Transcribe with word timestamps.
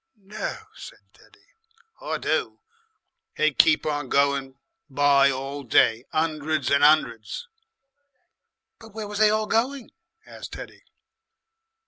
"No!" 0.17 0.57
said 0.73 0.97
Teddy. 1.13 1.45
"I 2.01 2.17
do. 2.17 2.59
They'd 3.37 3.59
keep 3.59 3.85
on 3.85 4.09
going 4.09 4.57
by 4.89 5.29
all 5.29 5.61
day, 5.61 6.05
'undreds 6.11 6.71
and 6.71 6.83
'undreds." 6.83 7.47
"But 8.79 8.95
where 8.95 9.07
was 9.07 9.19
they 9.19 9.29
all 9.29 9.45
going?" 9.45 9.91
asked 10.25 10.53
Teddy. 10.53 10.83